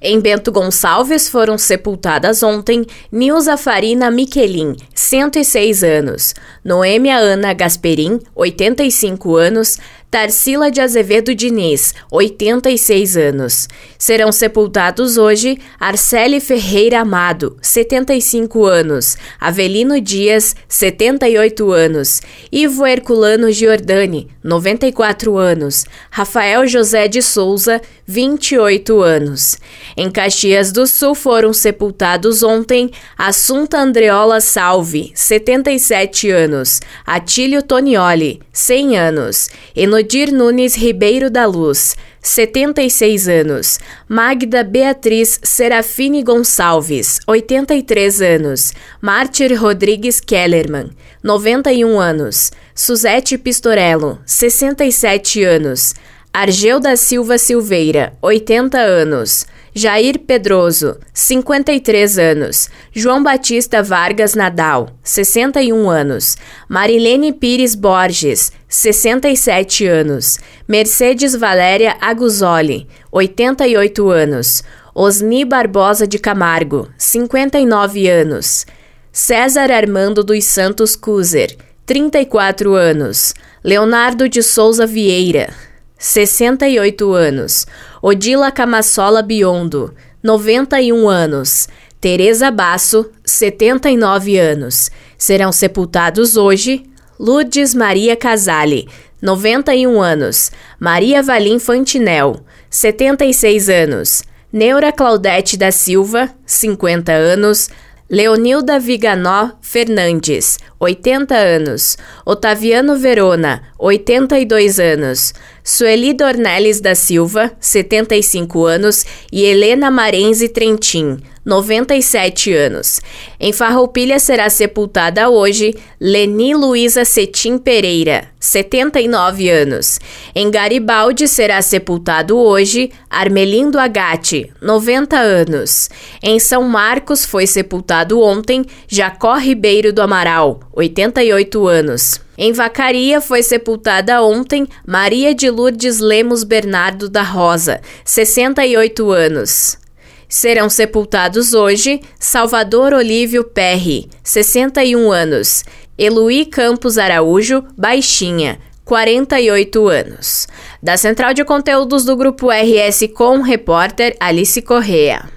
[0.00, 9.34] Em Bento Gonçalves foram sepultadas ontem Nilza Farina Miquelin, 106 anos, Noêmia Ana Gasperim, 85
[9.34, 9.76] anos,
[10.10, 13.68] Tarsila de Azevedo Diniz, 86 anos.
[13.98, 24.28] Serão sepultados hoje Arcele Ferreira Amado, 75 anos, Avelino Dias, 78 anos, Ivo Herculano Giordani,
[24.42, 29.58] 94 anos, Rafael José de Souza, 28 anos.
[29.94, 38.98] Em Caxias do Sul foram sepultados ontem Assunta Andreola Salve, 77 anos, Atílio Tonioli, 100
[38.98, 39.50] anos,
[39.98, 50.20] Enodir Nunes Ribeiro da Luz, 76 anos, Magda Beatriz Serafine Gonçalves, 83 anos, Mártir Rodrigues
[50.20, 50.90] Kellerman,
[51.20, 55.96] 91 anos, Suzete Pistorello, 67 anos,
[56.40, 62.68] Argel da Silva Silveira, 80 anos, Jair Pedroso, 53 anos.
[62.92, 66.36] João Batista Vargas Nadal, 61 anos.
[66.68, 70.38] Marilene Pires Borges, 67 anos.
[70.68, 74.62] Mercedes Valéria Aguzoli, 88 anos.
[74.94, 78.64] Osni Barbosa de Camargo, 59 anos.
[79.10, 83.34] César Armando dos Santos Cuser, 34 anos.
[83.64, 85.52] Leonardo de Souza Vieira,
[85.98, 87.66] 68 anos.
[88.00, 91.68] Odila Camassola Biondo, 91 anos.
[92.00, 94.88] Teresa Basso, 79 anos.
[95.18, 96.84] Serão sepultados hoje
[97.18, 98.88] Lourdes Maria Casale,
[99.20, 100.52] 91 anos.
[100.78, 104.22] Maria Valim Fantinel, 76 anos.
[104.52, 107.68] Neura Claudete da Silva, 50 anos.
[108.10, 111.98] Leonilda Viganó Fernandes, 80 anos.
[112.24, 115.34] Otaviano Verona, 82 anos.
[115.62, 119.04] Sueli Dornelles da Silva, 75 anos.
[119.30, 121.18] E Helena Marenzi Trentin,
[121.48, 123.00] 97 anos.
[123.40, 129.98] Em Farroupilha será sepultada hoje Leni Luiza Cetim Pereira, 79 anos.
[130.34, 135.88] Em Garibaldi será sepultado hoje Armelindo Agatti, 90 anos.
[136.22, 142.20] Em São Marcos foi sepultado ontem Jacó Ribeiro do Amaral, 88 anos.
[142.36, 149.87] Em Vacaria foi sepultada ontem Maria de Lourdes Lemos Bernardo da Rosa, 68 anos.
[150.28, 155.64] Serão sepultados hoje Salvador Olívio Perry, 61 anos,
[155.96, 160.46] Eluí Campos Araújo, Baixinha, 48 anos.
[160.82, 165.30] Da Central de Conteúdos do Grupo RS com repórter Alice Correa.